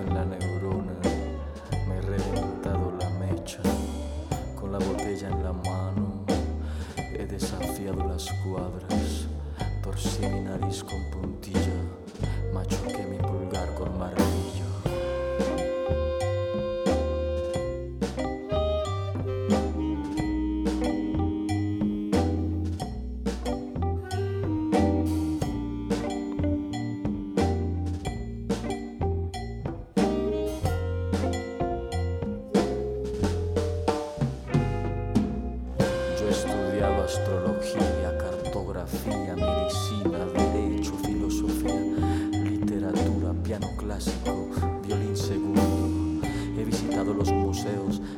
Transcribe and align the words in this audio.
en 0.00 0.14
la 0.14 0.24
neurona, 0.24 0.92
me 1.88 1.96
he 1.96 2.00
reventado 2.00 2.92
la 2.98 3.10
mecha, 3.10 3.60
con 4.58 4.72
la 4.72 4.78
botella 4.78 5.28
en 5.28 5.42
la 5.44 5.52
mano, 5.52 6.24
he 6.96 7.24
desafiado 7.26 8.04
las 8.08 8.28
cuadras, 8.44 9.26
torcí 9.82 10.26
mi 10.26 10.40
nariz 10.40 10.82
con 10.82 11.00
puntilla, 11.10 11.78
machoqué 12.52 13.06
mi 13.06 13.18
pulgar 13.18 13.72
con 13.74 13.98
martillo. 13.98 14.63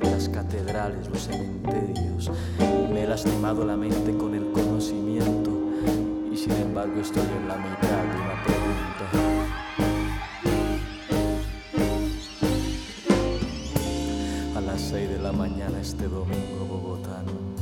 las 0.02 0.28
catedrales, 0.28 1.08
los 1.08 1.22
cementerios. 1.22 2.30
Me 2.92 3.04
he 3.04 3.06
lastimado 3.06 3.64
la 3.64 3.76
mente 3.76 4.16
con 4.16 4.34
el 4.34 4.50
conocimiento 4.50 5.50
y 6.32 6.36
sin 6.36 6.52
embargo 6.52 7.00
estoy 7.00 7.22
en 7.22 7.48
la 7.48 7.56
mitad 7.56 8.02
de 8.02 8.16
una 8.22 8.42
pregunta. 8.44 9.04
A 14.56 14.60
las 14.60 14.80
6 14.80 15.08
de 15.10 15.18
la 15.20 15.32
mañana 15.32 15.80
este 15.80 16.08
domingo 16.08 16.64
bogotano 16.68 17.55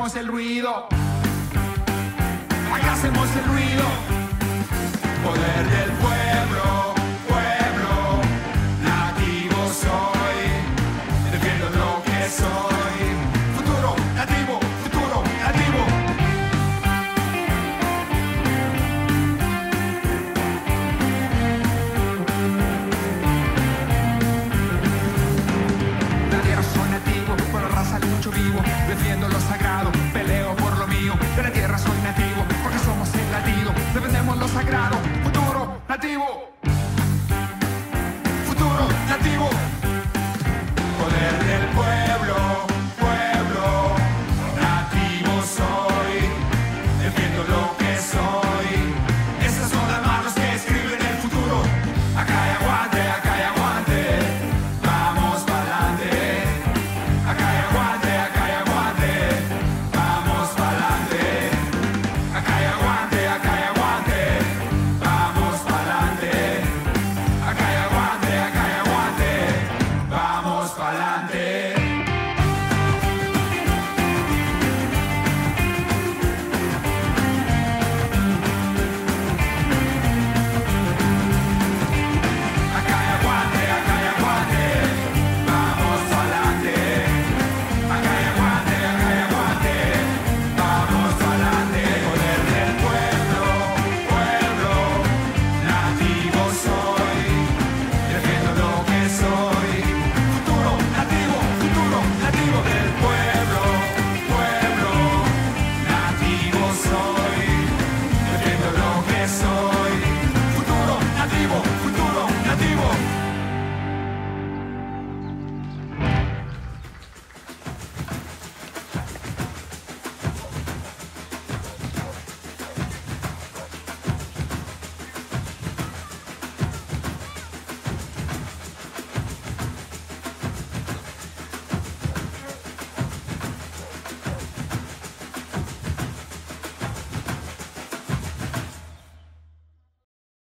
hacemos 0.00 0.16
el 0.16 0.28
ruido. 0.28 0.88
Acá 2.72 2.92
hacemos 2.92 3.28
el 3.36 3.44
ruido. 3.52 3.84
Poder 5.22 5.68
del 5.68 5.90
pueblo, 5.98 6.94
pueblo, 7.28 8.22
nativo 8.82 9.68
soy, 9.68 10.40
defiendo 11.30 11.68
lo 11.78 12.02
que 12.02 12.30
soy. 12.30 12.69
creativo. 36.00 36.29